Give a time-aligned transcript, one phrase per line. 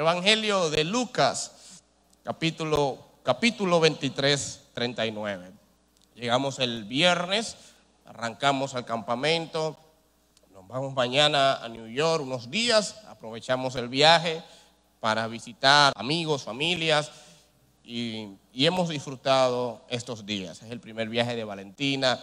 [0.00, 1.82] Evangelio de Lucas,
[2.22, 5.50] capítulo, capítulo 23, 39.
[6.14, 7.54] Llegamos el viernes,
[8.06, 9.76] arrancamos al campamento,
[10.54, 14.42] nos vamos mañana a New York unos días, aprovechamos el viaje
[15.00, 17.12] para visitar amigos, familias
[17.84, 20.62] y, y hemos disfrutado estos días.
[20.62, 22.18] Es el primer viaje de Valentina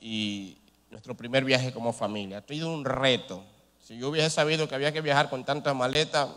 [0.00, 0.56] y
[0.92, 2.38] nuestro primer viaje como familia.
[2.38, 3.42] Ha sido un reto.
[3.82, 6.28] Si yo hubiese sabido que había que viajar con tantas maletas,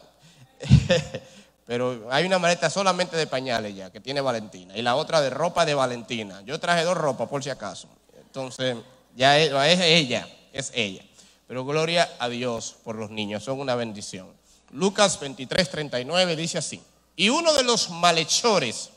[1.66, 5.30] pero hay una maleta solamente de pañales ya, que tiene Valentina, y la otra de
[5.30, 6.42] ropa de Valentina.
[6.42, 7.88] Yo traje dos ropas por si acaso.
[8.18, 8.78] Entonces,
[9.16, 11.04] ya es, ella, es ella.
[11.48, 14.28] Pero gloria a Dios por los niños, son una bendición.
[14.72, 16.82] Lucas 23, 39 dice así.
[17.16, 18.90] Y uno de los malhechores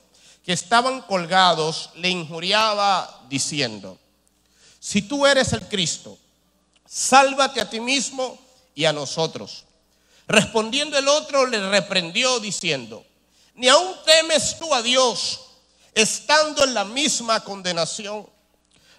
[0.44, 3.98] que estaban colgados le injuriaba diciendo,
[4.78, 6.16] si tú eres el Cristo,
[6.86, 8.38] sálvate a ti mismo
[8.74, 9.64] y a nosotros.
[10.26, 13.04] Respondiendo el otro le reprendió diciendo,
[13.54, 15.40] ni aún temes tú a Dios,
[15.94, 18.26] estando en la misma condenación.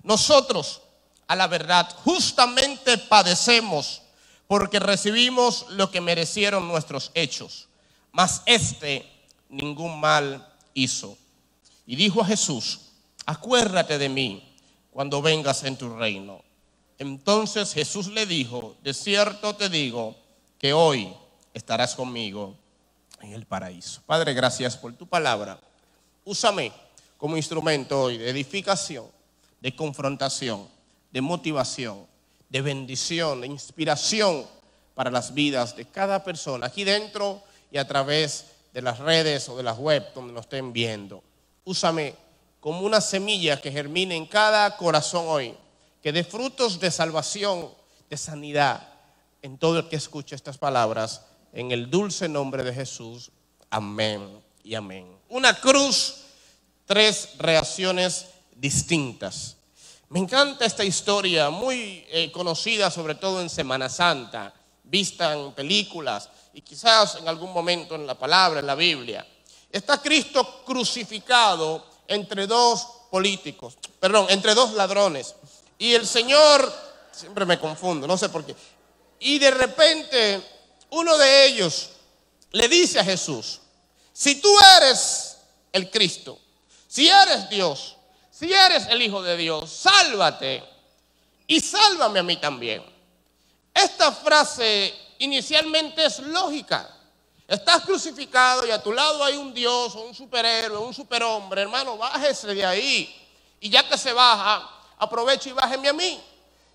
[0.03, 0.81] Nosotros,
[1.27, 4.01] a la verdad, justamente padecemos
[4.47, 7.67] porque recibimos lo que merecieron nuestros hechos,
[8.11, 9.11] mas este
[9.49, 11.17] ningún mal hizo.
[11.87, 12.79] Y dijo a Jesús,
[13.25, 14.55] acuérdate de mí
[14.91, 16.43] cuando vengas en tu reino.
[16.99, 20.15] Entonces Jesús le dijo, de cierto te digo
[20.65, 21.13] que hoy
[21.53, 22.55] estarás conmigo
[23.21, 24.01] en el paraíso.
[24.07, 25.59] Padre, gracias por tu palabra.
[26.23, 26.71] Úsame
[27.19, 29.05] como instrumento hoy de edificación,
[29.61, 30.67] de confrontación,
[31.11, 32.07] de motivación,
[32.49, 34.43] de bendición, de inspiración
[34.95, 39.57] para las vidas de cada persona, aquí dentro y a través de las redes o
[39.57, 41.21] de las web donde nos estén viendo.
[41.63, 42.15] Úsame
[42.59, 45.55] como una semilla que germine en cada corazón hoy,
[46.01, 47.69] que dé frutos de salvación,
[48.09, 48.94] de sanidad
[49.45, 51.21] en todo el que escuche estas palabras,
[51.53, 53.29] en el dulce nombre de Jesús.
[53.69, 55.19] Amén y amén.
[55.29, 56.15] Una cruz,
[56.87, 59.57] tres reacciones distintas.
[60.09, 64.51] Me encanta esta historia, muy eh, conocida sobre todo en Semana Santa,
[64.83, 69.27] vista en películas y quizás en algún momento en la palabra, en la Biblia.
[69.69, 75.35] Está Cristo crucificado entre dos políticos, perdón, entre dos ladrones.
[75.77, 76.73] Y el Señor,
[77.11, 78.55] siempre me confundo, no sé por qué.
[79.25, 80.39] Y de repente
[80.91, 81.89] uno de ellos
[82.51, 83.59] le dice a Jesús,
[84.13, 85.37] si tú eres
[85.73, 86.37] el Cristo,
[86.87, 87.95] si eres Dios,
[88.29, 90.63] si eres el Hijo de Dios, sálvate
[91.47, 92.85] y sálvame a mí también.
[93.73, 96.87] Esta frase inicialmente es lógica.
[97.47, 101.63] Estás crucificado y a tu lado hay un Dios un superhéroe, un superhombre.
[101.63, 103.27] Hermano, bájese de ahí.
[103.59, 104.69] Y ya que se baja,
[104.99, 106.21] aproveche y bájeme a mí.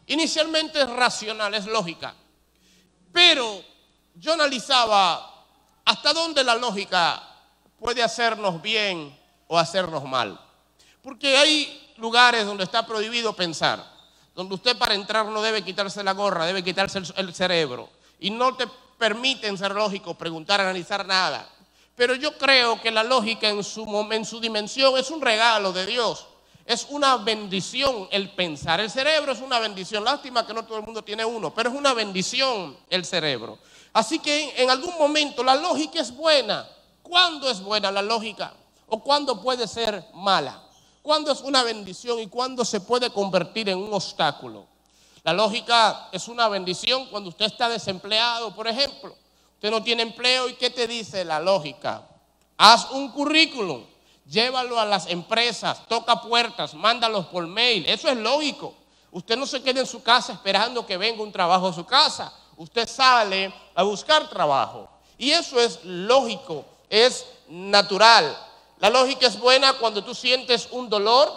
[0.09, 2.13] Inicialmente es racional, es lógica.
[3.13, 3.63] Pero
[4.15, 5.45] yo analizaba
[5.85, 7.23] hasta dónde la lógica
[7.79, 10.41] puede hacernos bien o hacernos mal.
[11.03, 13.85] Porque hay lugares donde está prohibido pensar,
[14.35, 17.89] donde usted para entrar no debe quitarse la gorra, debe quitarse el cerebro.
[18.19, 18.67] Y no te
[18.99, 21.49] permiten ser lógico, preguntar, analizar nada.
[21.97, 25.87] Pero yo creo que la lógica en su, en su dimensión es un regalo de
[25.87, 26.27] Dios.
[26.71, 28.79] Es una bendición el pensar.
[28.79, 30.05] El cerebro es una bendición.
[30.05, 33.59] Lástima que no todo el mundo tiene uno, pero es una bendición el cerebro.
[33.93, 36.69] Así que en algún momento la lógica es buena.
[37.03, 38.55] ¿Cuándo es buena la lógica?
[38.87, 40.63] ¿O cuándo puede ser mala?
[41.03, 44.65] ¿Cuándo es una bendición y cuándo se puede convertir en un obstáculo?
[45.25, 49.17] La lógica es una bendición cuando usted está desempleado, por ejemplo.
[49.55, 52.07] Usted no tiene empleo y ¿qué te dice la lógica?
[52.57, 53.83] Haz un currículum,
[54.27, 57.85] llévalo a las empresas, toca puertas, mándalos por mail.
[57.87, 58.75] Eso es lógico.
[59.13, 62.33] Usted no se quede en su casa esperando que venga un trabajo a su casa.
[62.57, 64.89] Usted sale a buscar trabajo.
[65.19, 68.37] Y eso es lógico, es natural.
[68.79, 71.31] La lógica es buena cuando tú sientes un dolor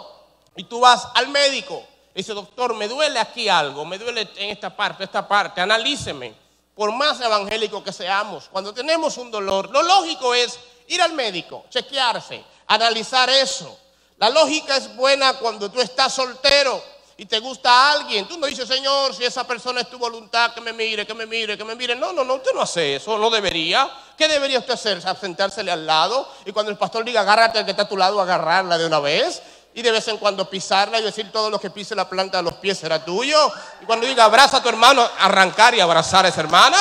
[0.56, 1.82] y tú vas al médico.
[2.14, 6.34] Dice, doctor, me duele aquí algo, me duele en esta parte, esta parte, analíceme.
[6.74, 10.58] Por más evangélico que seamos, cuando tenemos un dolor, lo lógico es
[10.88, 13.78] ir al médico, chequearse, analizar eso.
[14.18, 16.82] La lógica es buena cuando tú estás soltero
[17.16, 18.26] y te gusta alguien.
[18.26, 21.26] Tú no dices, Señor, si esa persona es tu voluntad, que me mire, que me
[21.26, 21.94] mire, que me mire.
[21.94, 23.90] No, no, no, usted no hace eso, no debería.
[24.16, 25.02] ¿Qué debería usted hacer?
[25.20, 28.20] Sentársele al lado y cuando el pastor diga, agárrate al que está a tu lado,
[28.20, 29.42] agarrarla de una vez
[29.74, 32.44] y de vez en cuando pisarla y decir todo lo que pise la planta de
[32.44, 33.52] los pies será tuyo.
[33.82, 36.78] Y cuando diga abraza a tu hermano, arrancar y abrazar a esa hermana.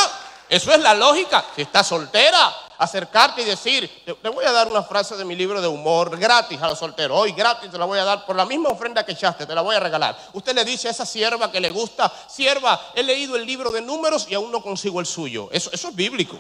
[0.47, 1.44] Eso es la lógica.
[1.56, 2.53] Si estás soltera,
[2.83, 6.62] acercarte y decir, te voy a dar una frase de mi libro de humor gratis
[6.62, 7.18] a los solteros.
[7.18, 9.62] Hoy gratis te la voy a dar por la misma ofrenda que echaste, te la
[9.62, 10.18] voy a regalar.
[10.33, 13.81] Usted le dice a esa sierva que le gusta, sierva, he leído el libro de
[13.81, 15.50] números y aún no consigo el suyo.
[15.51, 16.39] Eso, eso es bíblico.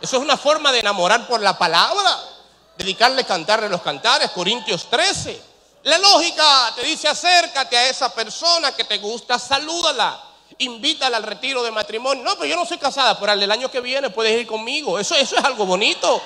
[0.00, 2.18] Eso es una forma de enamorar por la palabra,
[2.76, 5.56] dedicarle cantarle los cantares, Corintios 13.
[5.84, 10.20] La lógica te dice acércate a esa persona que te gusta, salúdala,
[10.58, 12.22] invítala al retiro de matrimonio.
[12.22, 14.98] No, pero yo no soy casada, pero el año que viene puedes ir conmigo.
[14.98, 16.20] Eso, eso es algo bonito.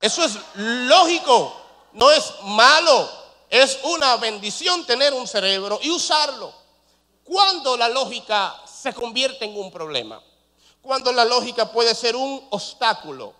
[0.00, 1.54] Eso es lógico,
[1.92, 3.08] no es malo.
[3.48, 6.52] Es una bendición tener un cerebro y usarlo.
[7.24, 10.20] Cuando la lógica se convierte en un problema,
[10.82, 13.32] cuando la lógica puede ser un obstáculo,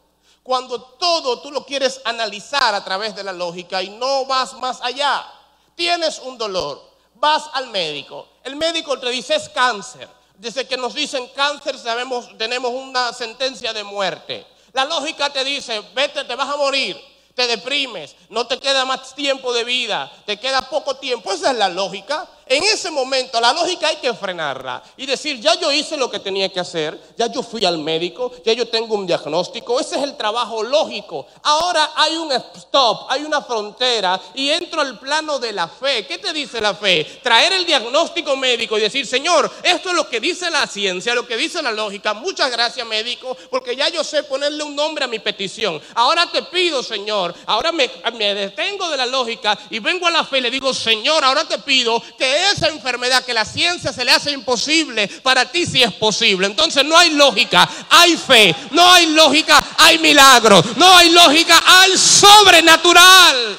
[0.43, 4.81] cuando todo tú lo quieres analizar a través de la lógica y no vas más
[4.81, 5.27] allá.
[5.75, 6.94] Tienes un dolor,
[7.25, 10.07] vas al médico, el médico te dice es cáncer.
[10.37, 14.47] Desde que nos dicen cáncer sabemos, tenemos una sentencia de muerte.
[14.75, 17.01] La lógica te dice, vete, te vas a morir
[17.35, 21.33] te deprimes, no te queda más tiempo de vida, te queda poco tiempo.
[21.33, 22.29] Esa es la lógica.
[22.47, 26.19] En ese momento la lógica hay que frenarla y decir, ya yo hice lo que
[26.19, 30.03] tenía que hacer, ya yo fui al médico, ya yo tengo un diagnóstico, ese es
[30.03, 31.27] el trabajo lógico.
[31.43, 36.07] Ahora hay un stop, hay una frontera y entro al plano de la fe.
[36.07, 37.21] ¿Qué te dice la fe?
[37.23, 41.27] Traer el diagnóstico médico y decir, Señor, esto es lo que dice la ciencia, lo
[41.27, 42.15] que dice la lógica.
[42.15, 45.81] Muchas gracias médico, porque ya yo sé ponerle un nombre a mi petición.
[45.95, 47.89] Ahora te pido, Señor, ahora me,
[48.35, 51.59] detengo de la lógica y vengo a la fe y le digo, Señor, ahora te
[51.59, 55.93] pido que esa enfermedad que la ciencia se le hace imposible, para ti sí es
[55.95, 56.47] posible.
[56.47, 61.97] Entonces no hay lógica, hay fe, no hay lógica, hay milagros, no hay lógica, hay
[61.97, 63.59] sobrenatural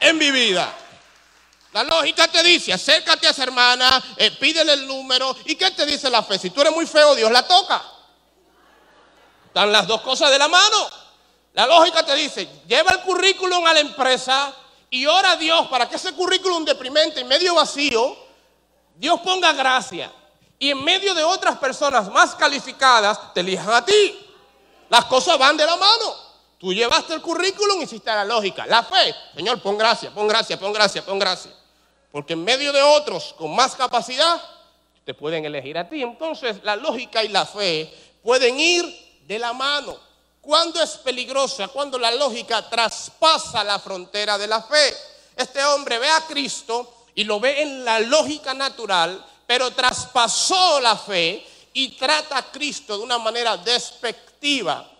[0.00, 0.74] en mi vida.
[1.72, 5.36] La lógica te dice, acércate a esa hermana, eh, pídele el número.
[5.44, 6.38] ¿Y qué te dice la fe?
[6.38, 7.82] Si tú eres muy feo, Dios la toca.
[9.46, 10.88] Están las dos cosas de la mano.
[11.52, 14.54] La lógica te dice, lleva el currículum a la empresa
[14.94, 18.16] y ora a Dios para que ese currículum deprimente y medio vacío,
[18.94, 20.12] Dios ponga gracia.
[20.56, 24.16] Y en medio de otras personas más calificadas, te elijan a ti.
[24.88, 26.14] Las cosas van de la mano.
[26.58, 28.66] Tú llevaste el currículum y hiciste la lógica.
[28.68, 31.50] La fe, Señor, pon gracia, pon gracia, pon gracia, pon gracia.
[32.12, 34.40] Porque en medio de otros con más capacidad,
[35.04, 36.02] te pueden elegir a ti.
[36.02, 37.92] Entonces la lógica y la fe
[38.22, 38.84] pueden ir
[39.26, 39.98] de la mano.
[40.44, 41.68] ¿Cuándo es peligrosa?
[41.68, 44.94] Cuando la lógica traspasa la frontera de la fe.
[45.34, 50.96] Este hombre ve a Cristo y lo ve en la lógica natural, pero traspasó la
[50.96, 54.90] fe y trata a Cristo de una manera despectiva.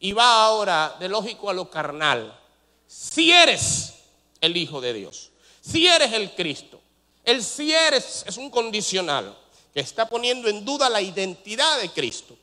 [0.00, 2.40] Y va ahora de lógico a lo carnal.
[2.86, 3.92] Si eres
[4.40, 5.30] el Hijo de Dios,
[5.60, 6.80] si eres el Cristo,
[7.22, 9.36] el si eres es un condicional
[9.74, 12.34] que está poniendo en duda la identidad de Cristo.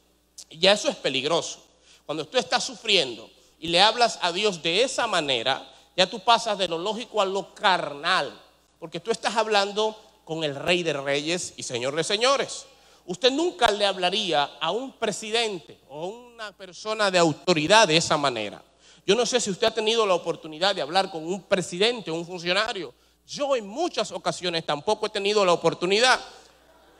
[0.50, 1.71] Y eso es peligroso.
[2.06, 6.58] Cuando tú estás sufriendo y le hablas a Dios de esa manera, ya tú pasas
[6.58, 8.40] de lo lógico a lo carnal,
[8.80, 12.66] porque tú estás hablando con el rey de reyes y señor de señores.
[13.06, 18.64] Usted nunca le hablaría a un presidente o una persona de autoridad de esa manera.
[19.06, 22.16] Yo no sé si usted ha tenido la oportunidad de hablar con un presidente o
[22.16, 22.94] un funcionario.
[23.28, 26.20] Yo en muchas ocasiones tampoco he tenido la oportunidad.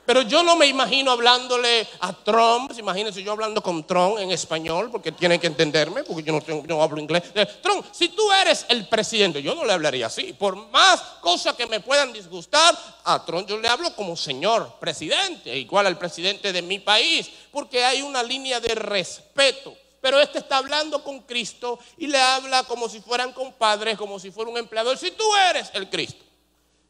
[0.04, 4.90] Pero yo no me imagino hablándole a Trump, imagínense yo hablando con Trump en español,
[4.90, 7.22] porque tienen que entenderme, porque yo no, hablo inglés.
[7.34, 10.32] Eh, Trump, si tú eres el presidente, yo no le hablaría así.
[10.32, 15.56] Por más cosas que me puedan disgustar, a Trump yo le hablo como señor presidente,
[15.56, 19.76] igual al presidente de mi país, porque hay una línea de respeto.
[20.00, 24.32] Pero este está hablando con Cristo y le habla como si fueran compadres, como si
[24.32, 24.98] fuera un empleador.
[24.98, 26.24] Si tú eres el Cristo,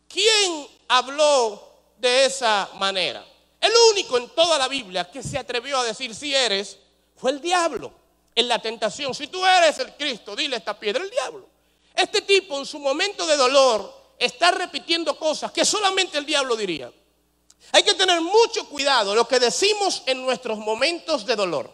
[0.08, 1.71] ¿quién habló
[2.02, 3.24] de esa manera.
[3.60, 6.76] El único en toda la Biblia que se atrevió a decir si eres
[7.16, 7.92] fue el diablo
[8.34, 9.14] en la tentación.
[9.14, 11.48] Si tú eres el Cristo, dile esta piedra, el diablo.
[11.94, 16.92] Este tipo en su momento de dolor está repitiendo cosas que solamente el diablo diría.
[17.70, 21.72] Hay que tener mucho cuidado lo que decimos en nuestros momentos de dolor.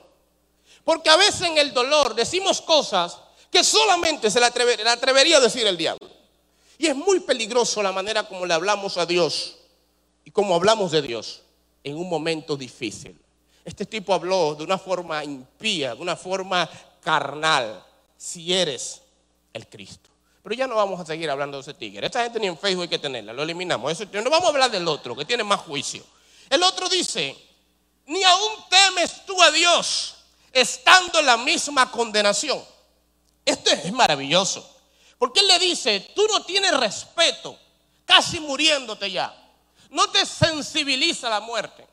[0.84, 3.16] Porque a veces en el dolor decimos cosas
[3.50, 6.06] que solamente se le, atrevería a decir el diablo.
[6.76, 9.57] Y es muy peligroso la manera como le hablamos a Dios
[10.28, 11.40] y como hablamos de Dios
[11.82, 13.18] en un momento difícil.
[13.64, 16.68] Este tipo habló de una forma impía, de una forma
[17.00, 17.82] carnal,
[18.14, 19.00] si eres
[19.54, 20.10] el Cristo.
[20.42, 22.04] Pero ya no vamos a seguir hablando de ese tigre.
[22.04, 23.90] Esta gente ni en Facebook hay que tenerla, lo eliminamos.
[23.90, 26.04] Eso, no vamos a hablar del otro, que tiene más juicio.
[26.50, 27.34] El otro dice,
[28.04, 30.14] ni aún temes tú a Dios,
[30.52, 32.62] estando en la misma condenación.
[33.46, 34.76] Esto es maravilloso.
[35.16, 37.58] Porque él le dice, tú no tienes respeto,
[38.04, 39.46] casi muriéndote ya
[39.90, 41.86] no te sensibiliza la muerte.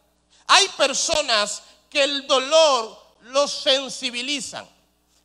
[0.47, 4.67] Hay personas que el dolor los sensibilizan.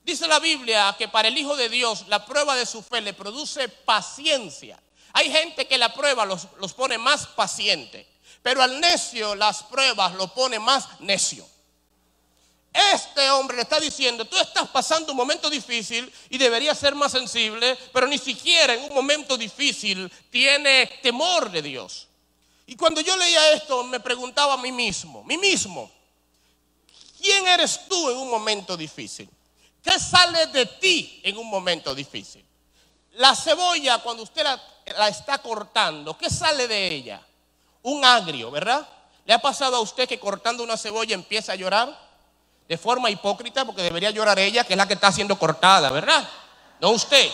[0.02, 3.12] Dice la Biblia que para el Hijo de Dios la prueba de su fe le
[3.12, 4.80] produce paciencia.
[5.12, 8.06] Hay gente que la prueba los, los pone más paciente,
[8.42, 11.46] pero al necio las pruebas lo pone más necio.
[12.72, 17.10] Este hombre le está diciendo, tú estás pasando un momento difícil y deberías ser más
[17.10, 22.06] sensible, pero ni siquiera en un momento difícil tiene temor de Dios.
[22.70, 25.90] Y cuando yo leía esto me preguntaba a mí mismo, mí mismo,
[27.20, 29.28] ¿quién eres tú en un momento difícil?
[29.82, 32.46] ¿Qué sale de ti en un momento difícil?
[33.14, 34.44] La cebolla, cuando usted
[34.96, 37.20] la, está cortando, ¿qué sale de ella?
[37.82, 38.88] Un agrio, ¿verdad?
[39.24, 42.08] ¿Le ha pasado a usted que cortando una cebolla empieza a llorar?
[42.68, 46.24] de forma hipócrita, porque debería llorar ella, que es la que está siendo cortada, ¿verdad?
[46.80, 47.28] No usted.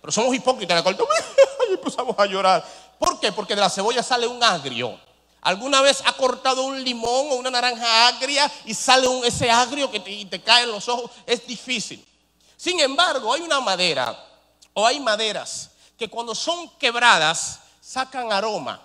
[0.00, 1.12] Pero somos hipócritas, la cortamos
[1.70, 2.64] y empezamos a llorar.
[2.98, 3.32] ¿Por qué?
[3.32, 4.98] Porque de la cebolla sale un agrio.
[5.42, 9.90] ¿Alguna vez ha cortado un limón o una naranja agria y sale un, ese agrio
[9.90, 11.10] que te, te cae en los ojos?
[11.24, 12.04] Es difícil.
[12.56, 14.18] Sin embargo, hay una madera
[14.72, 18.82] o hay maderas que cuando son quebradas sacan aroma.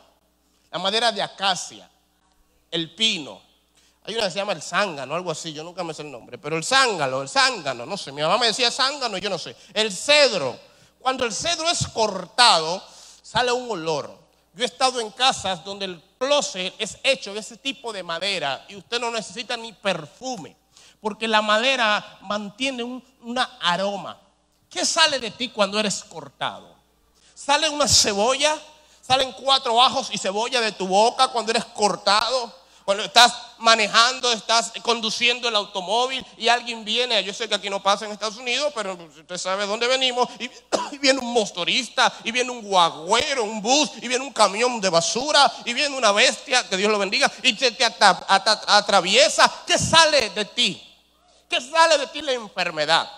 [0.69, 1.89] La madera de acacia,
[2.69, 3.41] el pino,
[4.03, 6.37] hay una que se llama el zángano, algo así, yo nunca me sé el nombre,
[6.37, 9.55] pero el zángano, el zángano, no sé, mi mamá me decía zángano, yo no sé.
[9.73, 10.57] El cedro,
[10.99, 12.81] cuando el cedro es cortado,
[13.31, 14.13] sale un olor.
[14.53, 18.65] Yo he estado en casas donde el closet es hecho de ese tipo de madera
[18.67, 20.57] y usted no necesita ni perfume,
[20.99, 24.19] porque la madera mantiene un aroma.
[24.69, 26.75] ¿Qué sale de ti cuando eres cortado?
[27.33, 28.59] ¿Sale una cebolla?
[29.01, 32.53] ¿Salen cuatro ajos y cebolla de tu boca cuando eres cortado?
[32.91, 37.81] Cuando estás manejando, estás conduciendo el automóvil y alguien viene, yo sé que aquí no
[37.81, 40.51] pasa en Estados Unidos, pero usted sabe dónde venimos, y,
[40.97, 45.49] viene un motorista, y viene un guagüero, un bus, y viene un camión de basura,
[45.63, 49.49] y viene una bestia, que Dios lo bendiga, y te, te atraviesa.
[49.65, 50.85] ¿Qué sale de ti?
[51.49, 53.09] ¿Qué sale de ti la enfermedad?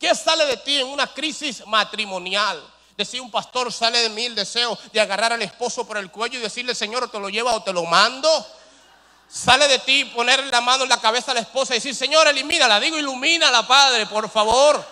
[0.00, 2.60] ¿Qué sale de ti en una crisis matrimonial?
[2.96, 6.40] Decía un pastor, sale de mí el deseo de agarrar al esposo por el cuello
[6.40, 8.28] y decirle, Señor, te lo lleva o te lo mando.
[9.32, 12.28] Sale de ti poner la mano en la cabeza a la esposa y decir, Señor,
[12.28, 12.78] elimínala.
[12.78, 14.84] Digo, ilumínala, Padre, por favor.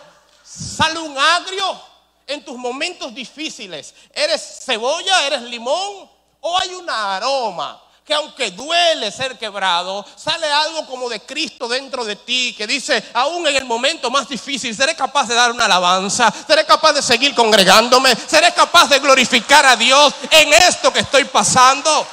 [0.43, 1.79] Sale un agrio
[2.27, 3.95] en tus momentos difíciles.
[4.15, 5.27] ¿Eres cebolla?
[5.27, 6.09] ¿Eres limón?
[6.41, 7.83] ¿O hay un aroma?
[8.03, 13.05] que aunque duele ser quebrado, sale algo como de Cristo dentro de ti, que dice,
[13.15, 17.03] aún en el momento más difícil, seré capaz de dar una alabanza, seré capaz de
[17.03, 22.05] seguir congregándome, seré capaz de glorificar a Dios en esto que estoy pasando.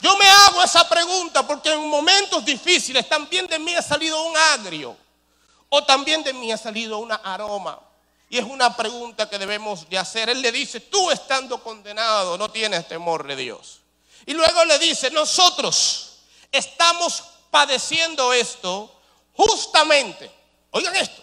[0.00, 4.36] Yo me hago esa pregunta porque en momentos difíciles también de mí ha salido un
[4.36, 4.96] agrio
[5.68, 7.80] o también de mí ha salido una aroma.
[8.30, 10.28] Y es una pregunta que debemos de hacer.
[10.28, 13.80] Él le dice, tú estando condenado no tienes temor de Dios.
[14.26, 16.18] Y luego le dice, nosotros
[16.52, 18.94] estamos padeciendo esto
[19.32, 20.30] justamente,
[20.70, 21.22] oigan esto,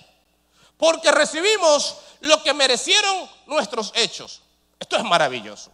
[0.77, 4.41] porque recibimos lo que merecieron nuestros hechos.
[4.79, 5.72] Esto es maravilloso.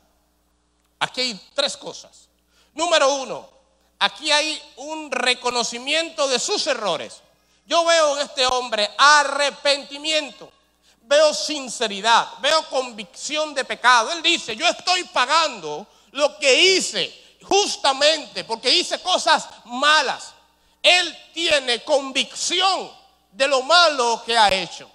[1.00, 2.27] Aquí hay tres cosas.
[2.73, 3.49] Número uno,
[3.99, 7.21] aquí hay un reconocimiento de sus errores.
[7.65, 10.51] Yo veo en este hombre arrepentimiento,
[11.03, 14.11] veo sinceridad, veo convicción de pecado.
[14.11, 20.33] Él dice, yo estoy pagando lo que hice justamente porque hice cosas malas.
[20.81, 22.91] Él tiene convicción
[23.31, 24.89] de lo malo que ha hecho.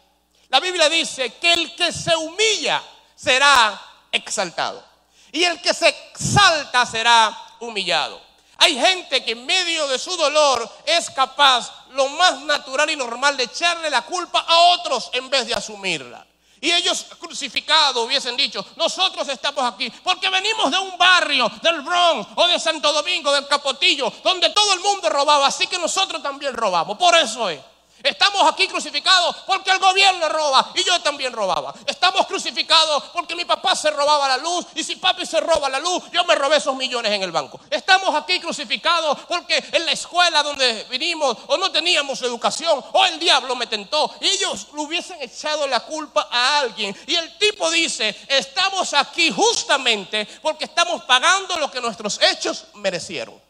[0.49, 2.83] La Biblia dice que el que se humilla
[3.15, 3.81] será
[4.13, 4.85] exaltado.
[5.33, 8.21] Y el que se exalta será humillado.
[8.59, 13.37] Hay gente que en medio de su dolor es capaz, lo más natural y normal,
[13.37, 16.27] de echarle la culpa a otros en vez de asumirla.
[16.61, 22.29] Y ellos crucificados hubiesen dicho, nosotros estamos aquí porque venimos de un barrio, del Bronx
[22.35, 26.55] o de Santo Domingo, del Capotillo, donde todo el mundo robaba, así que nosotros también
[26.55, 26.97] robamos.
[26.97, 27.61] Por eso es.
[28.03, 31.75] Estamos aquí crucificados porque el gobierno roba y yo también robaba.
[31.87, 35.81] Estamos crucificados porque mi papá se robaba la luz y si papi se roba la
[35.81, 37.59] luz, yo me robé esos millones en el banco.
[37.71, 43.19] Estamos aquí crucificados porque en la escuela donde vinimos o no teníamos educación o el
[43.19, 46.97] diablo me tentó ellos le hubiesen echado la culpa a alguien.
[47.07, 53.41] Y el tipo dice, estamos aquí justamente porque estamos pagando lo que nuestros hechos merecieron.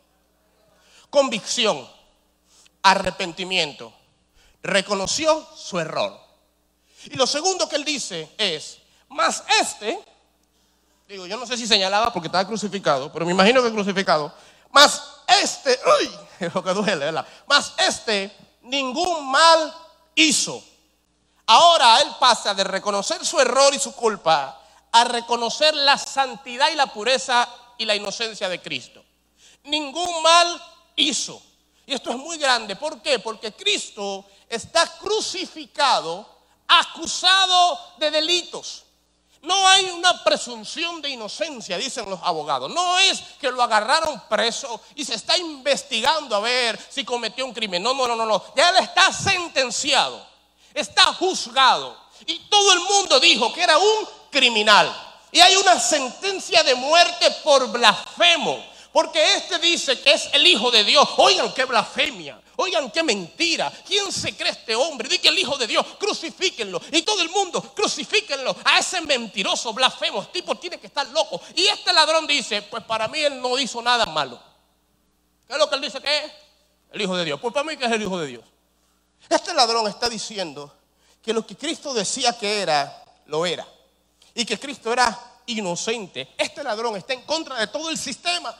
[1.11, 1.89] Convicción,
[2.83, 3.96] arrepentimiento
[4.63, 6.19] reconoció su error.
[7.05, 9.99] Y lo segundo que él dice es, más este,
[11.09, 14.33] digo, yo no sé si señalaba porque estaba crucificado, pero me imagino que crucificado,
[14.73, 15.03] más
[15.43, 15.79] este,
[16.41, 17.13] es lo que duele.
[17.47, 19.75] Más este, ningún mal
[20.15, 20.63] hizo.
[21.47, 24.61] Ahora él pasa de reconocer su error y su culpa
[24.91, 27.49] a reconocer la santidad y la pureza
[27.79, 29.05] y la inocencia de Cristo.
[29.65, 30.63] Ningún mal
[30.97, 31.41] hizo.
[31.87, 32.75] Y esto es muy grande.
[32.75, 33.19] ¿Por qué?
[33.21, 36.27] Porque Cristo está crucificado,
[36.69, 38.85] acusado de delitos.
[39.43, 42.69] No hay una presunción de inocencia, dicen los abogados.
[42.73, 47.53] No es que lo agarraron preso y se está investigando a ver si cometió un
[47.53, 47.83] crimen.
[47.83, 48.43] No, no, no, no, no.
[48.57, 50.27] Ya él está sentenciado,
[50.75, 51.97] está juzgado.
[52.27, 54.95] Y todo el mundo dijo que era un criminal.
[55.31, 58.65] Y hay una sentencia de muerte por blasfemo.
[58.91, 61.07] Porque este dice que es el Hijo de Dios.
[61.19, 62.41] Oigan qué blasfemia.
[62.57, 63.71] Oigan qué mentira.
[63.87, 65.09] ¿Quién se cree este hombre?
[65.09, 66.81] Dice que el Hijo de Dios, crucifíquenlo.
[66.91, 68.57] Y todo el mundo, crucifíquenlo.
[68.65, 70.27] A ese mentiroso, blasfemo.
[70.29, 71.41] Tipo tiene que estar loco.
[71.55, 74.41] Y este ladrón dice, pues para mí él no hizo nada malo.
[75.47, 76.33] ¿Qué es lo que él dice que es?
[76.93, 77.39] El Hijo de Dios.
[77.41, 78.45] Pues para mí que es el Hijo de Dios.
[79.29, 80.73] Este ladrón está diciendo
[81.23, 83.67] que lo que Cristo decía que era, lo era.
[84.35, 86.35] Y que Cristo era inocente.
[86.39, 88.55] Este ladrón está en contra de todo el sistema.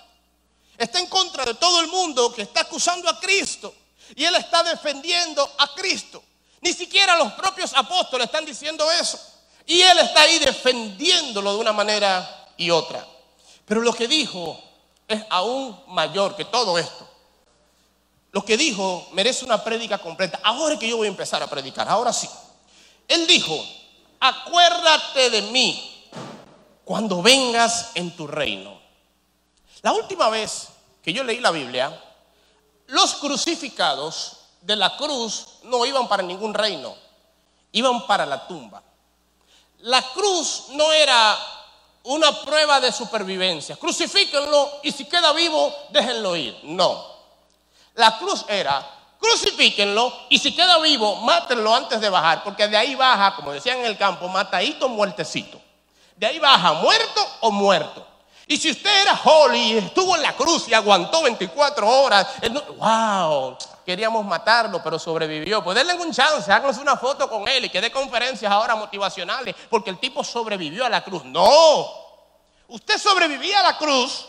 [0.77, 3.75] Está en contra de todo el mundo que está acusando a Cristo.
[4.15, 6.23] Y él está defendiendo a Cristo.
[6.61, 9.19] Ni siquiera los propios apóstoles están diciendo eso.
[9.67, 13.07] Y él está ahí defendiéndolo de una manera y otra.
[13.65, 14.63] Pero lo que dijo
[15.09, 17.09] es aún mayor que todo esto.
[18.33, 20.41] Lo que dijo merece una prédica completa.
[20.43, 21.89] Ahora es que yo voy a empezar a predicar.
[21.89, 22.29] Ahora sí.
[23.09, 23.59] Él dijo,
[24.21, 26.09] acuérdate de mí
[26.85, 28.81] cuando vengas en tu reino.
[29.83, 30.69] La última vez
[31.03, 32.03] que yo leí la Biblia,
[32.89, 36.95] los crucificados de la cruz no iban para ningún reino,
[37.73, 38.83] iban para la tumba.
[39.81, 41.39] La cruz no era
[42.05, 43.77] una prueba de supervivencia.
[43.77, 46.59] Crucifíquenlo y si queda vivo, déjenlo ir.
[46.63, 47.05] No.
[47.95, 48.85] La cruz era,
[49.19, 53.79] crucifíquenlo y si queda vivo, mátenlo antes de bajar, porque de ahí baja, como decían
[53.79, 55.61] en el campo, matadito, muertecito.
[56.17, 58.07] De ahí baja muerto o muerto.
[58.49, 62.29] Y si usted era holy y estuvo en la cruz y aguantó 24 horas,
[62.77, 65.65] wow, queríamos matarlo, pero sobrevivió.
[65.65, 69.55] Pues denle un chance, háganse una foto con él y que dé conferencias ahora motivacionales,
[69.69, 71.25] porque el tipo sobrevivió a la cruz.
[71.25, 71.89] No,
[72.69, 74.29] usted sobrevivía a la cruz,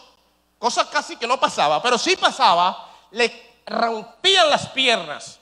[0.57, 5.39] cosa casi que no pasaba, pero sí pasaba, le rompían las piernas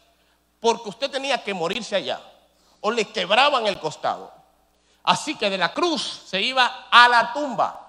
[0.60, 2.20] porque usted tenía que morirse allá
[2.82, 4.34] o le quebraban el costado.
[5.04, 7.85] Así que de la cruz se iba a la tumba.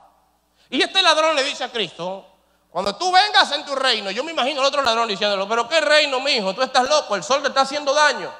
[0.70, 2.26] Y este ladrón le dice a Cristo,
[2.70, 5.80] cuando tú vengas en tu reino, yo me imagino al otro ladrón diciéndolo, pero ¿qué
[5.80, 6.54] reino, mi hijo?
[6.54, 8.30] Tú estás loco, el sol te está haciendo daño.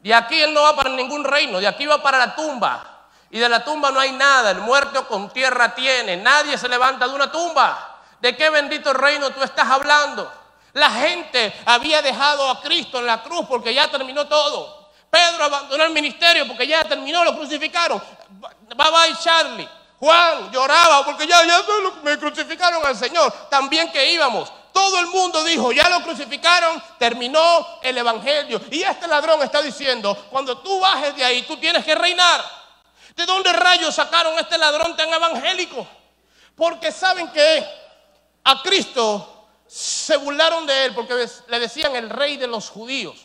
[0.00, 3.08] De aquí él no va para ningún reino, de aquí va para la tumba.
[3.30, 7.08] Y de la tumba no hay nada, el muerto con tierra tiene, nadie se levanta
[7.08, 8.02] de una tumba.
[8.20, 10.30] ¿De qué bendito reino tú estás hablando?
[10.74, 14.90] La gente había dejado a Cristo en la cruz porque ya terminó todo.
[15.10, 18.02] Pedro abandonó el ministerio porque ya terminó, lo crucificaron.
[18.40, 19.68] Bye bye Charlie.
[20.04, 21.64] Juan lloraba porque ya, ya
[22.02, 23.32] me crucificaron al Señor.
[23.48, 24.52] También que íbamos.
[24.70, 28.60] Todo el mundo dijo, ya lo crucificaron, terminó el Evangelio.
[28.70, 32.44] Y este ladrón está diciendo, cuando tú bajes de ahí, tú tienes que reinar.
[33.16, 35.86] ¿De dónde rayos sacaron este ladrón tan evangélico?
[36.54, 37.66] Porque saben que
[38.42, 43.24] a Cristo se burlaron de él porque le decían el rey de los judíos.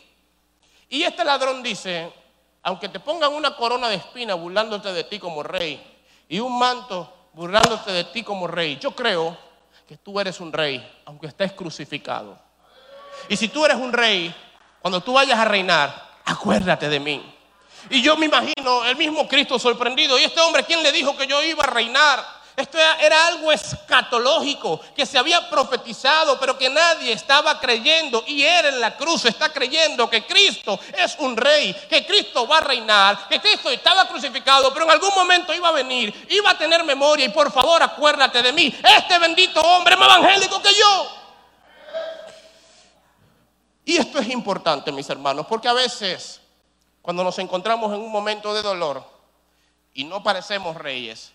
[0.88, 2.10] Y este ladrón dice,
[2.62, 5.89] aunque te pongan una corona de espina burlándote de ti como rey,
[6.30, 8.78] y un manto burlándote de ti como rey.
[8.80, 9.36] Yo creo
[9.86, 12.38] que tú eres un rey, aunque estés crucificado.
[13.28, 14.34] Y si tú eres un rey,
[14.80, 17.34] cuando tú vayas a reinar, acuérdate de mí.
[17.90, 20.18] Y yo me imagino el mismo Cristo sorprendido.
[20.18, 22.39] ¿Y este hombre quién le dijo que yo iba a reinar?
[22.56, 28.24] Esto era algo escatológico que se había profetizado, pero que nadie estaba creyendo.
[28.26, 32.58] Y él en la cruz está creyendo que Cristo es un rey, que Cristo va
[32.58, 36.58] a reinar, que Cristo estaba crucificado, pero en algún momento iba a venir, iba a
[36.58, 37.26] tener memoria.
[37.26, 38.74] Y por favor, acuérdate de mí.
[38.82, 41.20] Este bendito hombre más evangélico que yo.
[43.84, 46.40] Y esto es importante, mis hermanos, porque a veces,
[47.02, 49.04] cuando nos encontramos en un momento de dolor
[49.94, 51.32] y no parecemos reyes,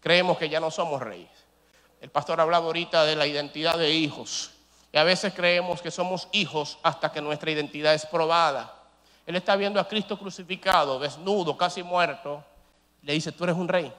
[0.00, 1.30] creemos que ya no somos reyes.
[2.00, 4.52] El pastor hablaba ahorita de la identidad de hijos.
[4.92, 8.74] Y a veces creemos que somos hijos hasta que nuestra identidad es probada.
[9.26, 12.42] Él está viendo a Cristo crucificado, desnudo, casi muerto.
[13.02, 13.92] Le dice, tú eres un rey.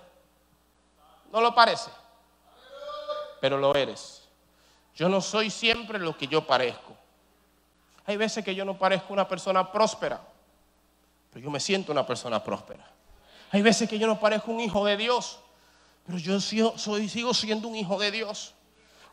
[1.31, 1.89] No lo parece,
[3.39, 4.27] pero lo eres.
[4.95, 6.93] Yo no soy siempre lo que yo parezco.
[8.05, 10.19] Hay veces que yo no parezco una persona próspera,
[11.31, 12.85] pero yo me siento una persona próspera.
[13.51, 15.39] Hay veces que yo no parezco un hijo de Dios,
[16.05, 18.53] pero yo soy, sigo siendo un hijo de Dios.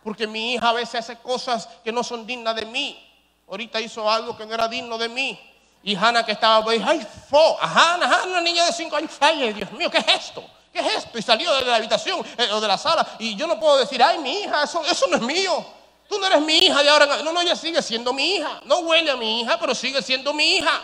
[0.02, 3.04] Porque mi hija a veces hace cosas que no son dignas de mí.
[3.48, 5.38] Ahorita hizo algo que no era digno de mí.
[5.82, 9.70] Y Hannah que estaba, pues, ay, fo, Hannah, Hannah, niña de cinco años, ay, Dios
[9.72, 10.44] mío, ¿qué es esto?
[10.72, 11.18] ¿Qué es esto?
[11.18, 13.06] Y salió de la habitación eh, o de la sala.
[13.18, 15.64] Y yo no puedo decir, ay, mi hija, eso, eso no es mío.
[16.08, 17.22] Tú no eres mi hija de ahora.
[17.22, 18.60] No, no, ella sigue siendo mi hija.
[18.64, 20.82] No huele a mi hija, pero sigue siendo mi hija.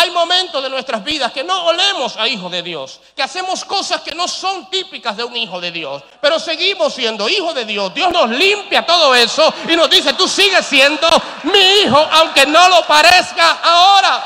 [0.00, 4.00] Hay momentos de nuestras vidas que no olemos a hijos de Dios, que hacemos cosas
[4.00, 7.92] que no son típicas de un hijo de Dios, pero seguimos siendo hijos de Dios.
[7.92, 11.08] Dios nos limpia todo eso y nos dice, tú sigues siendo
[11.42, 14.24] mi hijo, aunque no lo parezca ahora.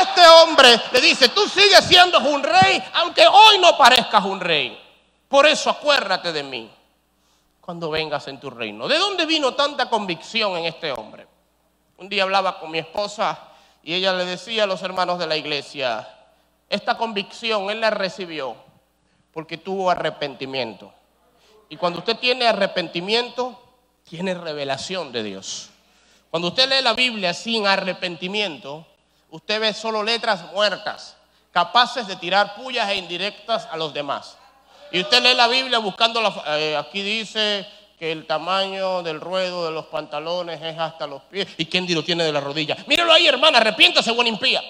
[0.00, 4.82] Este hombre le dice, tú sigues siendo un rey, aunque hoy no parezcas un rey.
[5.28, 6.70] Por eso acuérdate de mí
[7.60, 8.88] cuando vengas en tu reino.
[8.88, 11.28] ¿De dónde vino tanta convicción en este hombre?
[11.98, 13.50] Un día hablaba con mi esposa
[13.84, 16.08] y ella le decía a los hermanos de la iglesia,
[16.70, 18.56] esta convicción él la recibió
[19.30, 20.92] porque tuvo arrepentimiento.
[21.68, 23.60] Y cuando usted tiene arrepentimiento,
[24.08, 25.68] tiene revelación de Dios.
[26.30, 28.86] Cuando usted lee la Biblia sin arrepentimiento,
[29.30, 31.16] usted ve solo letras muertas,
[31.52, 34.38] capaces de tirar pullas e indirectas a los demás.
[34.92, 37.66] Y usted lee la Biblia buscando, la, eh, aquí dice
[38.04, 41.48] que el tamaño del ruedo de los pantalones es hasta los pies.
[41.56, 42.76] ¿Y quién lo tiene de la rodilla?
[42.86, 44.60] Míralo ahí, hermana, arrepiéntase, buena impía.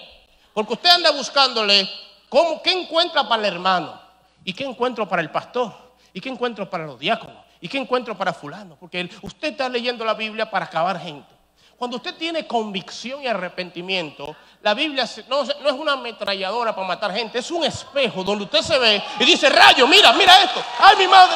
[0.53, 1.91] Porque usted anda buscándole
[2.29, 4.01] cómo, qué encuentra para el hermano,
[4.45, 5.73] y qué encuentro para el pastor,
[6.13, 8.77] y qué encuentro para los diáconos, y qué encuentro para fulano.
[8.79, 11.35] Porque usted está leyendo la Biblia para acabar gente.
[11.77, 17.13] Cuando usted tiene convicción y arrepentimiento, la Biblia no, no, es una ametralladora para matar
[17.13, 20.99] gente, es un espejo donde usted se ve y dice, rayo, mira, mira esto, ay
[20.99, 21.35] mi madre,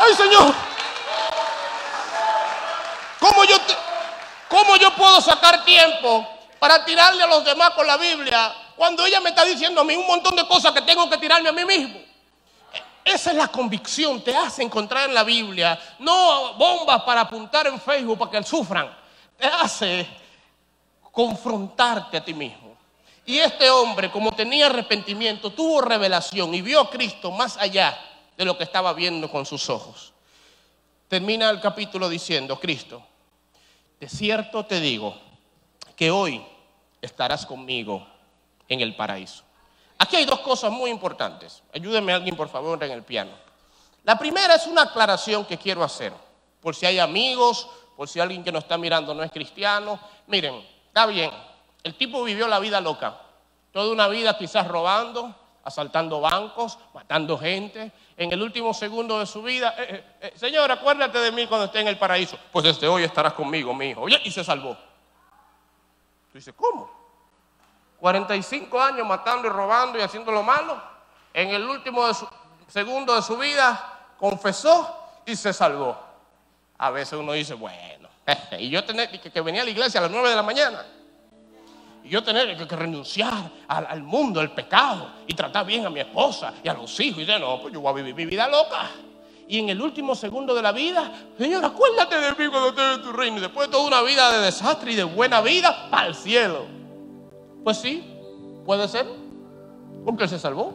[0.00, 0.67] ay Señor,
[3.18, 3.56] ¿Cómo yo,
[4.48, 6.26] ¿Cómo yo puedo sacar tiempo
[6.58, 9.96] para tirarle a los demás con la Biblia cuando ella me está diciendo a mí
[9.96, 12.00] un montón de cosas que tengo que tirarme a mí mismo?
[13.04, 17.80] Esa es la convicción, te hace encontrar en la Biblia, no bombas para apuntar en
[17.80, 18.94] Facebook para que sufran,
[19.36, 20.06] te hace
[21.10, 22.76] confrontarte a ti mismo.
[23.24, 27.98] Y este hombre, como tenía arrepentimiento, tuvo revelación y vio a Cristo más allá
[28.36, 30.12] de lo que estaba viendo con sus ojos.
[31.08, 33.02] Termina el capítulo diciendo, Cristo,
[33.98, 35.16] de cierto te digo
[35.96, 36.44] que hoy
[37.00, 38.06] estarás conmigo
[38.68, 39.42] en el paraíso.
[39.96, 41.62] Aquí hay dos cosas muy importantes.
[41.74, 43.32] Ayúdeme alguien, por favor, en el piano.
[44.04, 46.12] La primera es una aclaración que quiero hacer,
[46.60, 49.98] por si hay amigos, por si alguien que nos está mirando no es cristiano.
[50.26, 51.30] Miren, está bien,
[51.82, 53.18] el tipo vivió la vida loca,
[53.72, 55.34] toda una vida quizás robando,
[55.68, 57.92] asaltando bancos, matando gente.
[58.16, 61.66] En el último segundo de su vida, eh, eh, eh, Señor, acuérdate de mí cuando
[61.66, 62.38] esté en el paraíso.
[62.50, 64.06] Pues desde hoy estarás conmigo, mi hijo.
[64.08, 64.74] y se salvó.
[66.32, 66.90] Tú dices, ¿cómo?
[68.00, 70.80] 45 años matando y robando y haciendo lo malo.
[71.32, 72.02] En el último
[72.66, 75.96] segundo de su vida confesó y se salvó.
[76.78, 78.08] A veces uno dice, bueno,
[78.58, 80.84] y yo tenía que, que venía a la iglesia a las 9 de la mañana
[82.04, 86.54] y yo tener que, renunciar al, mundo, al pecado, y tratar bien a mi esposa
[86.62, 87.22] y a los hijos.
[87.22, 88.90] Y de no, pues yo voy a vivir mi vida loca.
[89.46, 93.02] Y en el último segundo de la vida, Señor, acuérdate de mí cuando estés en
[93.02, 93.38] tu reino.
[93.38, 96.66] Y después de toda una vida de desastre y de buena vida, para el cielo.
[97.64, 98.04] Pues sí,
[98.64, 99.06] puede ser,
[100.04, 100.74] porque Él se salvó.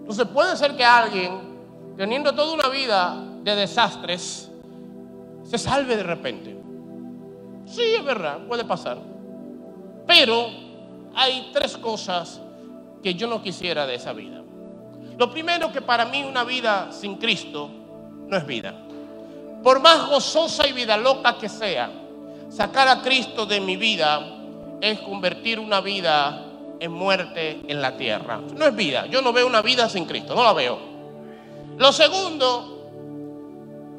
[0.00, 4.50] Entonces puede ser que alguien, teniendo toda una vida de desastres,
[5.44, 6.56] se salve de repente.
[7.66, 8.98] Sí, es verdad, puede pasar.
[10.06, 10.48] Pero
[11.14, 12.40] hay tres cosas
[13.02, 14.42] que yo no quisiera de esa vida.
[15.18, 17.68] Lo primero que para mí una vida sin Cristo
[18.26, 18.74] no es vida.
[19.62, 21.90] Por más gozosa y vida loca que sea,
[22.48, 24.20] sacar a Cristo de mi vida
[24.80, 26.46] es convertir una vida
[26.78, 28.40] en muerte en la tierra.
[28.56, 29.06] No es vida.
[29.06, 30.78] Yo no veo una vida sin Cristo, no la veo.
[31.76, 32.90] Lo segundo,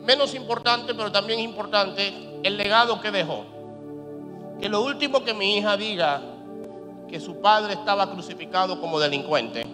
[0.03, 3.45] menos importante, pero también importante, el legado que dejó
[4.61, 6.21] que lo último que mi hija diga
[7.09, 9.65] que su padre estaba crucificado como delincuente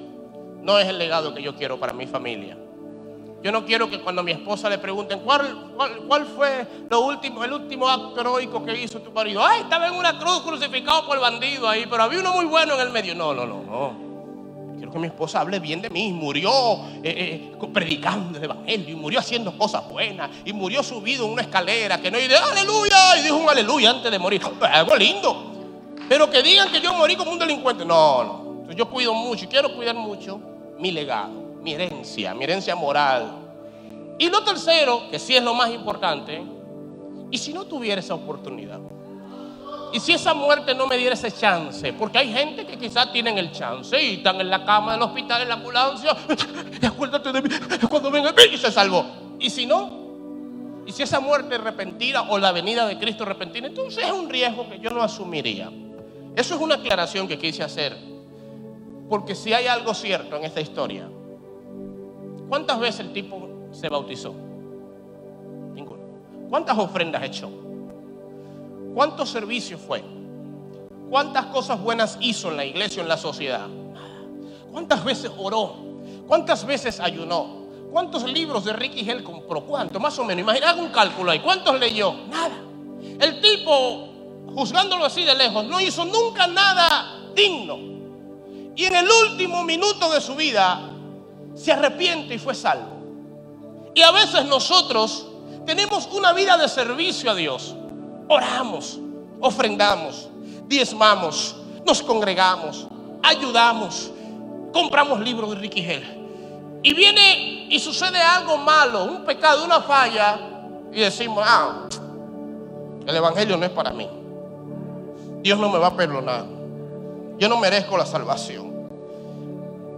[0.62, 2.58] no es el legado que yo quiero para mi familia.
[3.44, 5.74] Yo no quiero que cuando a mi esposa le pregunten ¿cuál,
[6.08, 9.46] cuál, fue lo último, el último acto heroico que hizo tu marido.
[9.46, 12.80] Ay, estaba en una cruz crucificado por bandido ahí, pero había uno muy bueno en
[12.80, 13.14] el medio.
[13.14, 14.07] No, no, no.
[14.98, 16.12] Que mi esposa hable bien de mí.
[16.12, 16.50] Murió
[17.04, 21.44] eh, eh, predicando el evangelio y murió haciendo cosas buenas y murió subido en una
[21.44, 24.42] escalera que no dice aleluya y dijo un aleluya antes de morir.
[24.62, 25.54] Algo lindo.
[26.10, 27.86] Pero que digan que yo morí como un delincuente.
[27.86, 28.72] No, no.
[28.74, 30.40] Yo cuido mucho y quiero cuidar mucho
[30.80, 31.30] mi legado,
[31.62, 33.32] mi herencia, mi herencia moral.
[34.18, 36.44] Y lo tercero, que sí es lo más importante,
[37.30, 38.80] y si no tuviera esa oportunidad.
[39.94, 43.38] Y si esa muerte no me diera ese chance, porque hay gente que quizás tienen
[43.38, 46.16] el chance y están en la cama del hospital, en la ambulancia,
[46.88, 47.50] acuérdate de mí
[47.90, 49.06] cuando venga y se salvó.
[49.40, 50.08] Y si no,
[50.86, 54.70] y si esa muerte repentina o la venida de Cristo repentina, entonces es un riesgo
[54.70, 55.72] que yo no asumiría.
[56.36, 57.98] Eso es una aclaración que quise hacer,
[59.10, 61.10] porque si hay algo cierto en esta historia,
[62.50, 64.36] ¿cuántas veces el tipo se bautizó?
[65.74, 66.04] Ninguno.
[66.50, 67.67] ¿Cuántas ofrendas echó?
[68.98, 70.04] ¿Cuántos servicios fue?
[71.08, 73.68] ¿Cuántas cosas buenas hizo en la iglesia o en la sociedad?
[74.72, 75.76] ¿Cuántas veces oró?
[76.26, 77.68] ¿Cuántas veces ayunó?
[77.92, 79.64] ¿Cuántos libros de Ricky Hell compró?
[79.66, 80.00] ¿Cuánto?
[80.00, 80.42] Más o menos.
[80.42, 81.42] Imagina, haga un cálculo ahí.
[81.42, 82.12] ¿Cuántos leyó?
[82.28, 82.56] Nada.
[83.20, 84.10] El tipo,
[84.56, 87.78] juzgándolo así de lejos, no hizo nunca nada digno.
[88.76, 90.90] Y en el último minuto de su vida
[91.54, 92.98] se arrepiente y fue salvo.
[93.94, 95.28] Y a veces nosotros
[95.68, 97.76] tenemos una vida de servicio a Dios.
[98.28, 99.00] Oramos,
[99.40, 100.30] ofrendamos,
[100.68, 102.88] diezmamos, nos congregamos,
[103.24, 104.12] ayudamos,
[104.74, 105.88] compramos libros de Ricky.
[106.84, 110.40] Y viene y sucede algo malo, un pecado, una falla,
[110.92, 111.88] y decimos, ah,
[113.06, 114.08] el Evangelio no es para mí.
[115.42, 116.46] Dios no me va a perdonar.
[117.38, 118.90] Yo no merezco la salvación.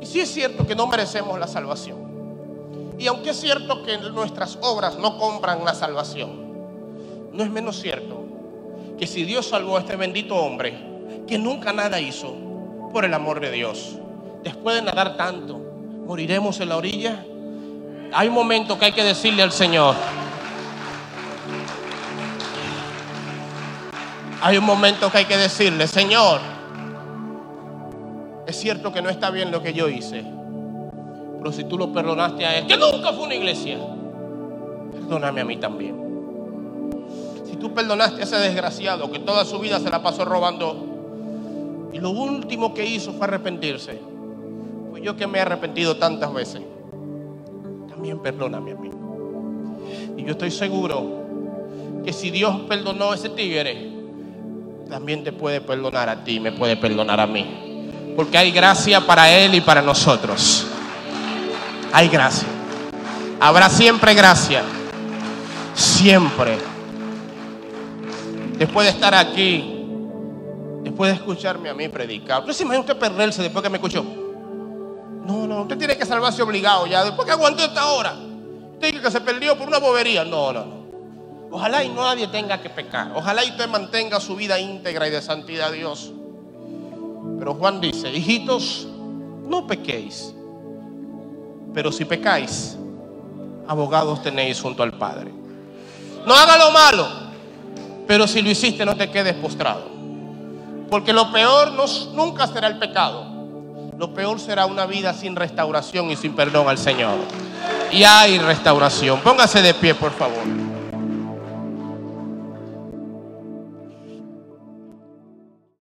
[0.02, 1.98] Y sí es cierto que no merecemos la salvación.
[3.00, 6.49] Y aunque es cierto que nuestras obras no compran la salvación,
[7.34, 8.26] no es menos cierto
[8.98, 10.78] que si Dios salvó a este bendito hombre,
[11.26, 12.36] que nunca nada hizo,
[12.92, 13.98] por el amor de Dios,
[14.44, 15.58] después de nadar tanto,
[16.06, 17.24] moriremos en la orilla.
[18.12, 19.96] Hay un momento que hay que decirle al Señor,
[24.42, 26.40] hay un momento que hay que decirle, Señor,
[28.48, 30.26] es cierto que no está bien lo que yo hice,
[31.38, 33.78] pero si tú lo perdonaste a él, que nunca fue una iglesia,
[34.92, 36.09] perdóname a mí también.
[37.60, 42.12] Tú perdonaste a ese desgraciado que toda su vida se la pasó robando y lo
[42.12, 44.00] último que hizo fue arrepentirse,
[44.92, 46.62] pues yo que me he arrepentido tantas veces,
[47.90, 48.92] también perdóname a mí.
[50.18, 51.26] Y yo estoy seguro
[52.06, 53.90] que si Dios perdonó a ese tigre,
[54.90, 57.80] también te puede perdonar a ti, me puede perdonar a mí.
[58.16, 60.68] Porque hay gracia para Él y para nosotros.
[61.92, 62.48] Hay gracia.
[63.40, 64.64] Habrá siempre gracia.
[65.74, 66.58] Siempre.
[68.60, 69.64] Después de estar aquí,
[70.84, 72.42] después de escucharme a mí predicar.
[72.42, 74.04] ¿Usted se imagina usted perderse después que me escuchó?
[74.04, 77.06] No, no, usted tiene que salvarse obligado ya.
[77.06, 78.16] Después que aguantó esta hora.
[78.74, 80.26] Usted dice que se perdió por una bobería.
[80.26, 80.80] No, no, no.
[81.52, 83.14] Ojalá y nadie tenga que pecar.
[83.16, 86.12] Ojalá y usted mantenga su vida íntegra y de santidad a Dios.
[87.40, 88.90] Pero Juan dice, hijitos,
[89.48, 90.36] no pequéis.
[91.74, 92.78] Pero si pecáis,
[93.70, 95.32] abogados tenéis junto al Padre.
[96.28, 97.08] No haga lo malo,
[98.10, 99.84] pero si lo hiciste no te quedes postrado.
[100.90, 103.24] Porque lo peor no, nunca será el pecado.
[104.00, 107.20] Lo peor será una vida sin restauración y sin perdón al Señor.
[107.92, 109.20] Y hay restauración.
[109.20, 110.42] Póngase de pie, por favor.